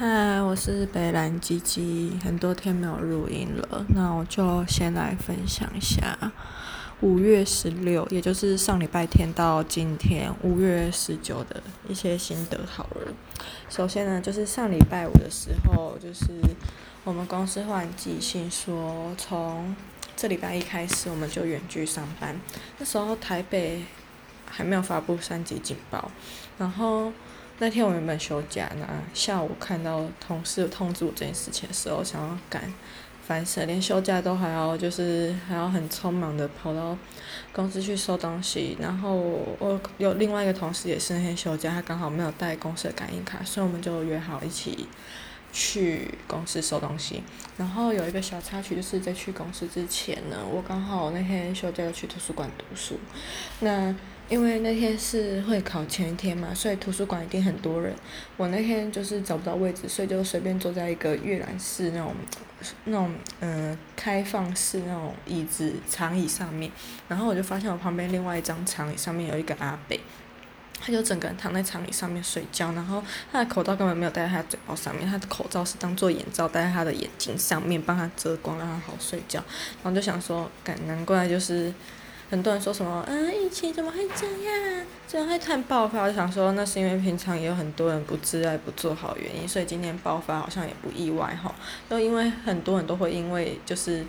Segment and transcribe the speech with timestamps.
[0.00, 6.16] 嗨，我是北兰鸡鸡，很多天没有录音了，那我就先来分享一下
[7.00, 13.12] 五月十六，也就是上礼拜天到今天五月十九的一些心得好了。
[13.68, 16.26] 首先呢，就是上礼拜五的时候，就是
[17.02, 19.74] 我们公司忽然寄信说，从
[20.16, 22.40] 这礼拜一开始我们就远距上班。
[22.78, 23.82] 那时候台北
[24.46, 26.08] 还没有发布三级警报，
[26.56, 27.12] 然后。
[27.60, 32.72] 那天我原本休假呢，下午看到同事通知我这件事情的时候，想要赶，
[33.26, 36.96] 烦死了，连休假都还要就是还要很匆忙的跑到
[37.52, 39.16] 公司去收东西，然后
[39.58, 44.86] 我有另外一个同事也是那天休假，他刚好没有带公司的感应卡，所以我们就约好一起
[45.52, 47.22] 去公司收东西。
[47.56, 52.98] 然后有一个小插曲，就是在去公司之前呢，我刚好那天休假要去图书馆读书，
[53.60, 53.94] 那。
[54.28, 57.94] 因为那天是会考前一天嘛，所以图书馆一定很多人。
[58.36, 62.14] 我那天就是找不到位置，所以就随便坐在一个阅览室那种、
[62.84, 66.70] 那种嗯、开放式那种椅子长椅上面。
[67.08, 69.98] 然后我就发现我旁边另外一张长椅上面有一个阿伯，
[70.80, 79.42] 他就整个人躺在长椅上面睡觉，然后他的口罩根本没有戴在他嘴巴上面，他的口罩是当做眼罩戴在他的眼睛上面，帮他遮光，让他好睡觉。
[79.82, 81.72] 然后就想说，感难怪就是。
[82.30, 84.86] 很多人说什么，嗯，疫情怎么会这样？
[85.06, 86.02] 怎么会突然爆发？
[86.02, 91.54] 我想说，那是因为平常也有很多人不自爱、不做好原因，所以今天爆发好像也不意外哈。
[91.88, 94.04] 就因为很多人都会因为就是。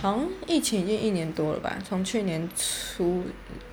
[0.00, 3.22] 好像疫情已经一年多了吧，从去年初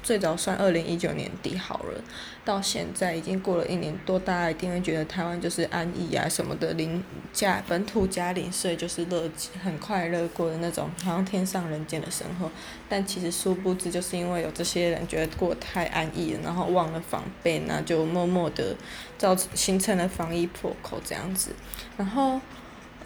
[0.03, 2.01] 最早算二零一九年底好了，
[2.43, 9.29] 到现在已经过了一年多，大家一定会觉得台湾就是安逸啊什么的，零加本土加零税就是乐
[9.63, 12.51] 很快乐过的那种，好像天上人间的生活。
[12.89, 18.75] 但其实殊不知，就是因为有这些人觉得过太安逸了，然后忘了防备，那就默默的
[19.17, 21.51] 造形成了防疫破口这样子。
[21.97, 22.41] 然后，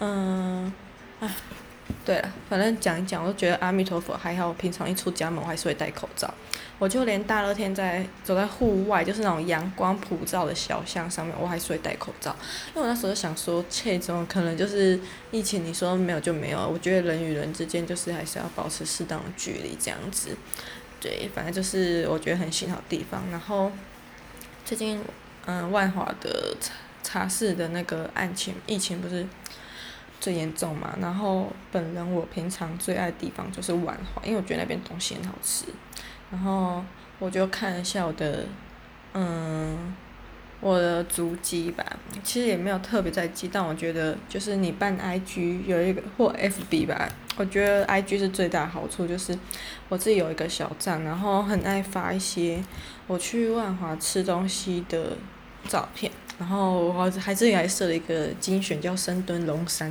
[0.00, 0.72] 嗯，
[1.20, 1.30] 唉。
[2.04, 4.48] 对了，反正讲一讲，我都觉得阿弥陀佛还好。
[4.48, 6.32] 我平常一出家门，我还是会戴口罩。
[6.78, 12.34] 我就连大热天在走在户外，就是那种阳光普照的小巷上面，我还是会戴口罩。
[12.74, 16.68] 因为我那时候就想说，这种可能就是疫情，你说没有就没有。
[16.68, 20.36] 我觉得人与人之间就是还是要保持适当的距离，这样子。
[21.00, 23.22] 对，反正就是我觉得很幸好的地方。
[23.30, 23.72] 然后
[24.64, 25.00] 最近，
[25.46, 26.72] 嗯，万华的茶
[27.02, 29.26] 茶室的那个案情，疫情不是。
[30.20, 35.64] 最严重嘛，然后本人我平常最爱的地方就是万华，因为我觉得那边东西很好吃。
[36.30, 36.82] 然后
[37.18, 38.44] 我就看一下我的，
[39.14, 39.94] 嗯，
[40.60, 41.84] 我的足迹吧，
[42.24, 49.38] 其实也没有特别在记，但我觉得就是你办 IG 有一个或 FB 吧，我觉得 IG 是最大的好处，就是
[49.88, 52.60] 我自己有一个小站，然后很爱发一些
[53.06, 55.16] 我去万华吃东西的
[55.68, 56.10] 照片。
[56.38, 59.90] 然后我还还自己还设了一个精选叫深蹲龙山，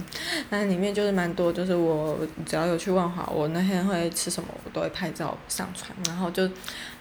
[0.52, 5.92] 那里面就是蛮多，就是我只要有去万华，我那天会吃什么，我都会拍照上传。
[6.06, 6.48] 然后就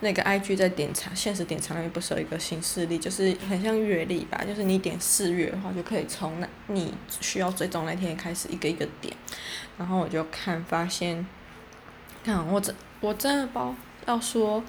[0.01, 9.15] 那个 IG 在点查，限时点查那边不是有一个新势力，就是很像月历吧，就是你点四月的话，就可以从那你需要追踪那天开始一个一个点。
[9.77, 11.27] 然后我就看发现，
[12.25, 13.75] 看我这我真的包
[14.07, 14.63] 要说。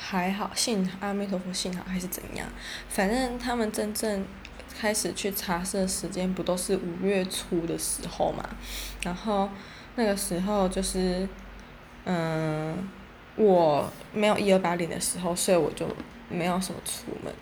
[0.00, 2.46] 还好，幸阿弥陀佛，幸好还是怎样？
[2.88, 4.24] 反正他们真正
[4.80, 8.48] 开始去查证的时间，不都是五月初的时候嘛？
[9.02, 9.50] 然后
[9.96, 11.28] 那个时候就是，
[12.04, 12.88] 嗯，
[13.38, 15.86] 我没有一二八零的时候，所以我就
[16.28, 17.32] 没有什么出门。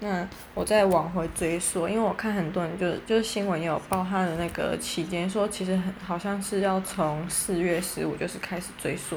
[0.00, 9.16] 那我在往回追溯，因为我看很多人就就是新闻也有报他的那个期间，说其实很好像是要从四月十五就是开始追溯。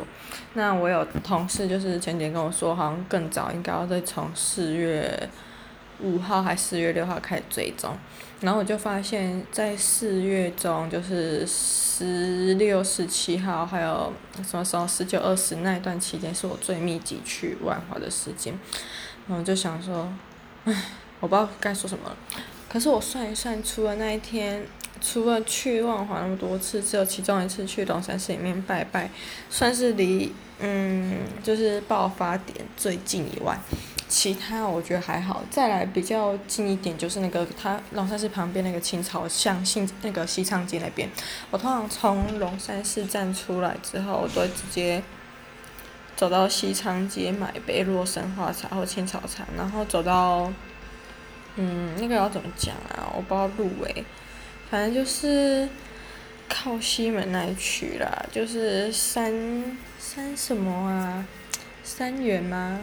[0.54, 5.28] 那我有同事就是前几天跟我说，好像更早应该要再从四月
[6.02, 7.96] 五号还四月六号开始追踪。
[8.42, 14.14] 然后我就发现，在四月中就是十六、十七号，还有
[14.48, 18.54] 什么时候十九、二十那一段期间，是我最密集去万华的时间。
[19.28, 20.12] 然后就想说。
[20.66, 20.74] 唉，
[21.22, 22.12] 我不知道该说什么。
[22.68, 24.62] 可是我算一算，除了那一天，
[25.00, 29.10] 除了去万华那么多次，只有其中一次去龙山寺里面拜拜，
[29.50, 33.58] 算是离嗯就是爆发点最近以外，
[34.08, 35.44] 其他我觉得还好。
[35.50, 41.10] 再来比较近一点，就是那个它龙山寺旁边那个青草巷，信那个西昌街那边。
[41.52, 45.04] 我通常从龙山寺站出来之后，我都会直接。
[46.16, 50.52] 走到西昌街买杯洛神花茶或青草茶，然后走到，
[51.58, 53.06] 嗯，那个要怎么讲啊？
[53.16, 54.04] 我不知道路诶，
[54.68, 55.70] 反正就是
[56.50, 61.24] 靠西门那一区啦，就是三三什么啊？
[61.84, 62.80] 三元吗？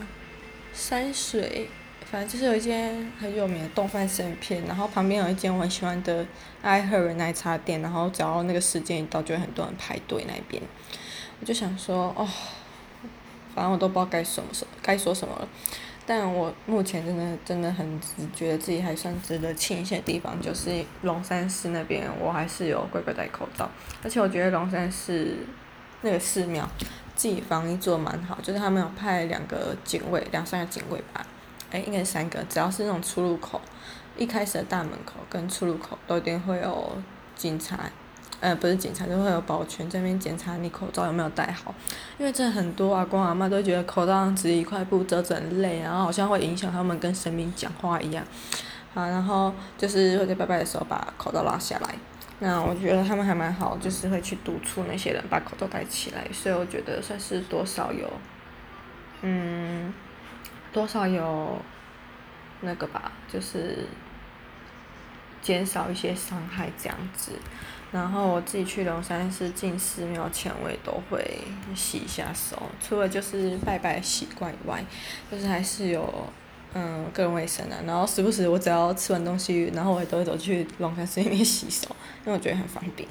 [0.75, 1.69] 山水
[2.11, 6.25] 反正就是有一间很有名的丼饭生鱼片，然后旁边有一间我很喜欢的
[6.63, 10.63] 爱荷尔奶茶店，然后只要那个时间一到，就会很多人排队那边。
[11.41, 12.29] 我就想说，哦，
[13.55, 15.49] 反正我都不知道该说什么，该说什么了。
[16.07, 18.01] 但我目前真的真的很
[18.35, 23.69] 觉得自己还算值得庆幸的地方，就是龙山寺那边我还是有乖乖戴口罩，
[24.03, 25.35] 而且我觉得龙山寺
[26.03, 26.69] 那个寺庙
[27.15, 31.25] 自己防疫做得蛮好，就是他们有派两个警卫，两三个警卫吧，
[31.71, 33.61] 哎，应该是三个，只要是那种出入口，
[34.17, 36.97] 一开始的大门口跟出入口都一定会有
[37.37, 37.79] 警察。
[38.41, 41.75] 呃，不是警察，就会有保全这边检查你口罩有没有戴好，
[42.19, 48.23] 因为这很多阿公阿嬷都觉得口罩只一块布遮着很累，然后好像会影响他们跟神明讲话一样，
[48.93, 51.95] 好，然后就是会在拜拜的时候把口罩拉下来，
[52.45, 58.07] 那我觉得他们还蛮好，就是会去督促那些人把口罩戴起来，所以我觉得算是多少有，
[59.23, 59.95] 嗯，
[60.71, 61.59] 多少有
[62.61, 63.87] 那个吧，就是。
[65.45, 67.33] 减少一些伤害这样子，
[67.93, 71.43] 然后我自己去龙山寺进寺庙前，我也都会
[71.75, 74.83] 洗一下手，除了就是拜拜习惯以外，
[75.31, 76.03] 就是还是有
[76.75, 77.79] 嗯个人卫生啊。
[77.87, 81.89] 然后时不时我只要吃完东西，然后我也都会走去龙山寺里面 洗手，
[82.27, 83.09] 因为我觉得很方便。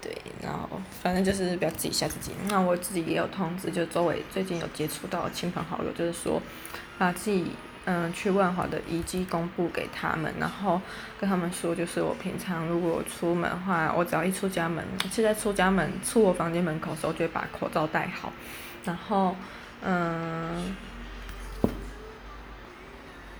[0.00, 2.32] 对，然后反正就是不要自己吓自己。
[2.48, 6.40] 那我自己也有通知，就周围最近有接触到亲朋好友，就是说
[6.98, 7.46] 把自己。
[7.86, 10.78] 嗯，去万华的遗迹公布给他们，然后
[11.18, 18.30] 跟他们说，就是我平常如果出门的话，我只要一出家门，现在出家门出我房间门口的时候，就会把口罩戴好，
[18.84, 19.34] 然后
[19.82, 20.76] 嗯，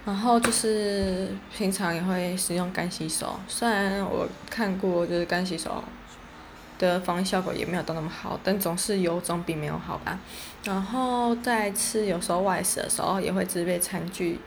[0.04, 5.82] 然后就是平常也会使用干洗手，虽然我看过就是干洗手。
[6.78, 10.18] 的防疫效果也没有到那么好，但总是有总比没有好吧。
[10.64, 14.38] 然后在吃有时候外食的时候也会自备餐具，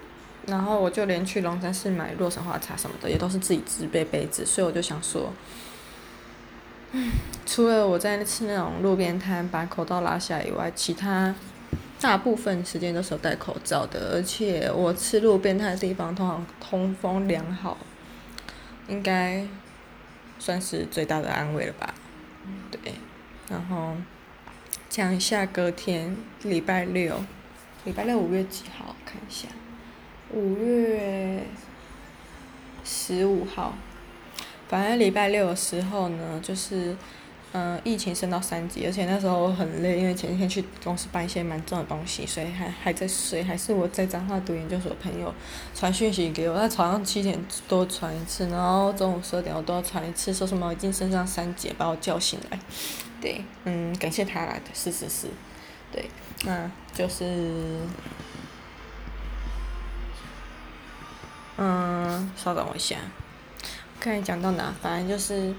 [0.47, 5.31] 然后我就连去龙山寺买洛神花茶什么的也都是自己自备杯子，所以我就想说，
[6.93, 7.11] 嗯，
[7.45, 11.35] 除了我在吃那种路边摊把口罩拉下以外，其他
[12.03, 17.77] 大部分时间都是有戴口罩的，而且我吃路边摊的地方通常通风良好，
[18.89, 19.47] 应该
[20.37, 21.93] 算是最大的安慰了吧。
[22.69, 22.95] 对，
[23.49, 23.95] 然后
[24.89, 27.23] 讲一下隔天礼拜六，
[27.85, 28.93] 礼拜六五月几号？
[29.05, 29.47] 看一下，
[30.33, 31.45] 五月
[32.83, 33.75] 十五号。
[34.67, 36.97] 反正礼拜六的时候呢，就是。
[37.55, 43.43] 嗯，疫情升到三级，而且那时候我很累，因为前一天去公司搬一些蛮重的东西，所以还还在睡。
[43.43, 45.31] 还是我在彰化读研究所朋友
[45.75, 52.59] 传讯息给我，他早上七点多传一次，然后中午十二点我都要传一次，说什么已经升上三级，把我叫醒来。
[53.21, 55.27] 对，嗯，感谢他来的，是是是，
[55.91, 56.09] 对，
[56.45, 57.77] 那就是，
[61.57, 62.97] 嗯，稍等我一下，
[63.99, 65.53] 看你讲到哪，反正就是。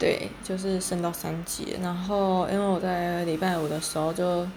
[0.00, 4.48] 对，就是升到三级，然后因为我在礼拜五的时候就，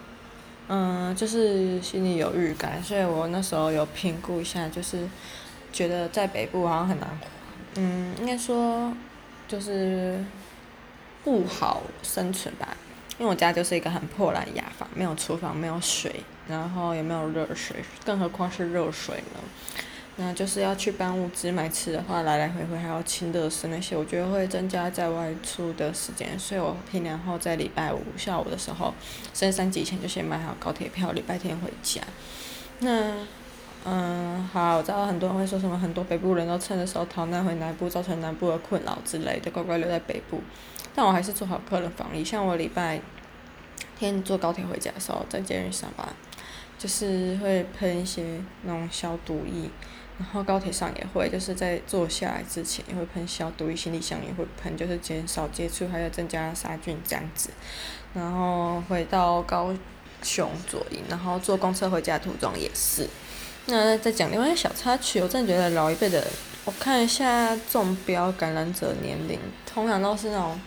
[0.69, 5.05] 嗯，就是心里有预感，所以我那时候有评估一下，就是
[5.73, 7.09] 觉得在北部好像很难，
[7.75, 8.93] 嗯，应该说
[9.45, 10.23] 就是
[11.25, 12.69] 不好生存吧，
[13.17, 19.41] 因为我家就是一个很破烂雅房，没有厨房，没有水，然后也没有热水，更何况是热水呢。
[20.15, 28.93] 那就是要去搬物资买吃的话，来来回回还要清热水那些，我觉得会增加在外出的时间，所以我平然后在礼拜五下午的时候，
[29.34, 32.00] 升三级前就先买好高铁票，礼拜天回家。
[32.82, 33.25] 那，
[33.86, 40.39] 嗯，好，我知道很多人会说什么，很多北部人都趁着时候逃难回南部，造成南部的困扰之类的，乖乖留在北部。
[40.93, 43.01] 但我还是做好个人防疫，像我礼拜
[43.98, 46.08] 天坐高铁回家的时候，在捷运上班，
[46.77, 49.67] 就是会喷一些那种消毒液。
[50.20, 57.50] 然后高铁上也会，就是在坐下来之前也会喷消毒液，行李箱也会喷，就是减少接触，还有增加杀菌这样子。
[58.13, 59.75] 然后回到高
[60.22, 63.08] 雄左营，然后坐公车回家途中也是。
[63.65, 66.25] 那再讲另外一个小插曲，我真的觉得老一辈的，
[66.63, 70.62] 我看一下中标感染者年龄，通常都是那种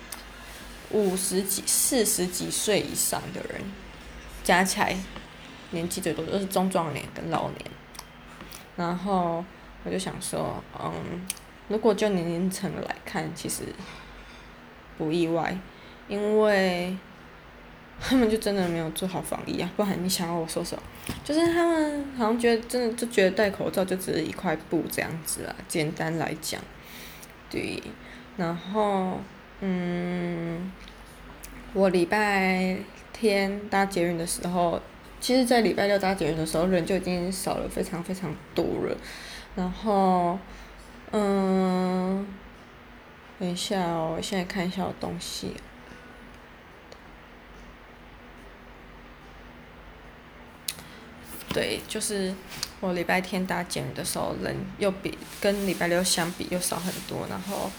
[0.90, 3.60] 五十几、四十几岁以上的人，
[4.42, 4.96] 加起来
[5.70, 7.60] 年纪最多就是中壮年跟老年。
[8.76, 9.44] 然后
[9.84, 10.92] 我就想说，嗯，
[11.68, 13.62] 如果就年龄层来看，其实
[14.98, 15.56] 不意外，
[16.08, 16.96] 因为
[17.98, 19.70] 他们就真的没有做好防疫啊。
[19.76, 20.82] 不然你想要我说什么？
[21.24, 25.56] 就是他们好像觉得真的就觉得戴口罩就只是一块布这样子啊。
[25.66, 26.60] 简单来讲，
[27.48, 27.82] 对。
[28.36, 29.18] 然后，
[29.60, 30.70] 嗯，
[31.72, 32.76] 我礼拜
[33.12, 34.80] 天搭捷运的时候。
[35.20, 38.96] 其实，在礼拜六搭捷运的时候，人就已经少了非常非常多了。
[39.56, 40.38] 然后，
[41.10, 42.26] 嗯，
[43.38, 45.54] 等一下哦，我现在看一下我东西。
[51.52, 52.34] 对，就是
[52.80, 57.26] 我礼拜天搭捷运的时候，人又比跟礼拜六相比又少很多。
[57.30, 57.70] 然后，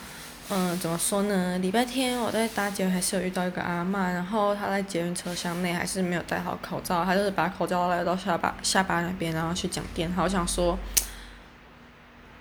[0.50, 1.60] 嗯，怎么说呢？
[1.60, 10.24] 礼拜天我在搭捷运还是有遇到一个阿嬷，然后她在捷运车厢内还是没有戴好口罩，她就是把口罩拉到下巴下巴那边，然后去讲电话。
[10.24, 10.80] 我想说，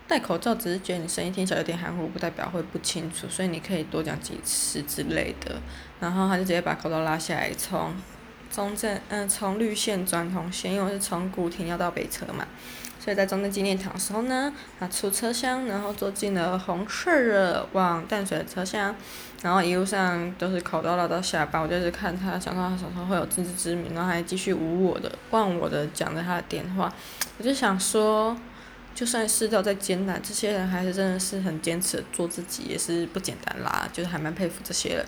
[0.07, 5.57] 戴口罩只是觉得你声音听起来有点含糊，不代表会不清楚，所以你可以多讲几次之类的。
[5.99, 7.93] 然后她就直接把口罩拉下来，冲。
[8.57, 12.47] 中正，嗯，从绿线转红线，因为我是从古亭要到北车嘛，
[12.99, 18.97] 所以在中正纪念堂的时候呢，啊，出车厢，然后坐进了红色的往淡水的车厢，
[19.43, 26.91] 然后一路上都是口罩拉到下巴，我就是看他，想到他手上会有自知之明，然后还继续无我的、忘我的讲着他的电话，
[27.37, 28.35] 我就想说。
[28.97, 33.87] 就算世道再艰难，这些人还是真的是很坚持做自己，也是不简单啦。
[33.93, 35.05] 就是还蛮佩服这些人。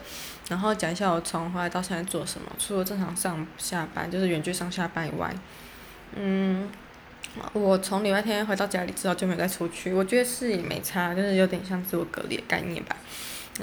[0.50, 5.35] 然后讲一下我从回来到现在做什么，除了正常上下班，就是远距上下班以外，
[6.14, 6.68] 嗯，
[7.54, 9.90] 我从礼拜天回到家里之后就没再出去。
[9.95, 12.95] 我觉得是也没差，就是有点像自我隔离的概念吧，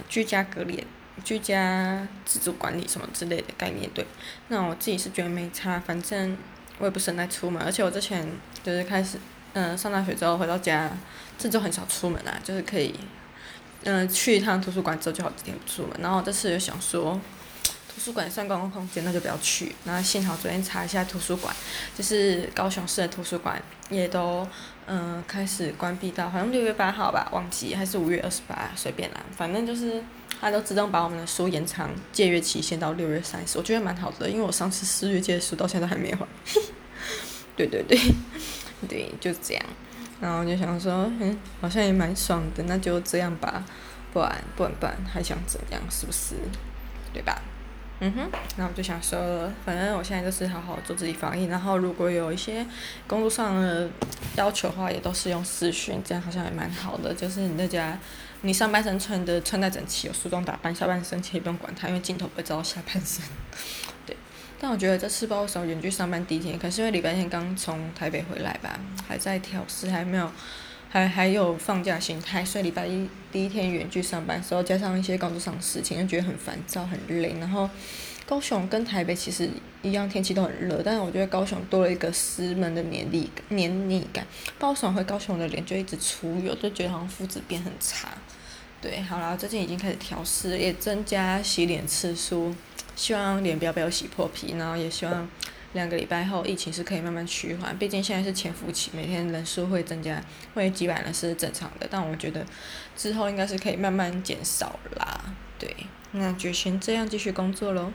[0.10, 0.84] 居家隔离、
[1.24, 3.88] 居家自主管理什么之类的概念。
[3.94, 4.04] 对，
[4.48, 6.36] 那我自己是觉得没差，反正
[6.80, 8.28] 我也不是很爱出门，而且我之前
[8.64, 9.20] 就是开始。
[9.56, 10.92] 嗯，上大学之后回到家，
[11.38, 12.94] 这就很少出门啦，就是可以，
[13.86, 15.98] 嗯，去一趟图书馆之后就好几天不出门。
[16.02, 17.18] 然后这次又想说，
[17.64, 19.74] 图书馆算公共空间，那就不要去。
[19.86, 21.56] 然后幸好昨天查一下图书馆，
[21.98, 24.46] 就是高雄市的图书馆也都
[24.88, 30.04] 嗯开始关闭到好像六月八号吧，忘记还是五月二十八，随便啦，反正就是
[30.42, 36.28] 它都自动把我们的书延长借阅期限到六月三十，我觉得蛮好的，因为我上次四月借的书到现在还没还。
[37.56, 37.98] 对 对对。
[38.88, 39.64] 对，就这样，
[40.22, 43.64] 然后就想说，嗯，好像也蛮爽的，那就这样吧，
[44.14, 46.36] 不然不然不然还想怎样，是不是？
[47.14, 47.42] 对吧？
[48.02, 52.66] 嗯哼，那我就想说，反正我现在就是好好做自己防疫，然后如果有一些
[53.08, 53.90] 工作上的
[54.36, 57.14] 要求的话，也都是用视讯，这样好像也蛮好的。
[57.14, 57.98] 就是你在家，
[58.42, 63.24] 你上半身穿的穿戴整齐，有梳妆打扮，下半身其实不用管它，因为镜头不会照到下半身。
[64.06, 64.18] 对。
[64.60, 70.32] 但我觉得这次包括远距上班第一天，可是因为礼拜天刚从台北回来吧，还在调试，还没有，
[70.90, 77.36] 还还有放假心态，所以礼拜一第一天远距上班的时候，加上一些工作上的事情，就觉得很烦躁、很累。
[77.40, 77.70] 然后
[78.26, 79.50] 高雄跟台北其实
[79.82, 84.26] 一样，天气都很热，但是我觉得高雄多了一个湿闷的黏腻黏腻感。
[84.58, 88.08] 包爽回高雄的脸就一直出油，就觉得好像肤质变很差。
[88.82, 92.56] 对，好了，最近已经开始调试，也增加洗脸次数。
[92.96, 95.28] 希望脸不要被我洗破皮，然后也希望
[95.74, 97.78] 两个礼拜后疫情是可以慢慢趋缓。
[97.78, 100.22] 毕竟现在是潜伏期，每天人数会增加，
[100.54, 101.88] 会几百人是正常的。
[101.90, 102.46] 但我觉得
[102.96, 105.36] 之后应该是可以慢慢减少啦。
[105.60, 105.76] 对，
[106.12, 107.92] 那就先这样继续工作喽。